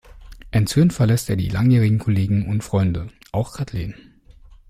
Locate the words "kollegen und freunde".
1.99-3.09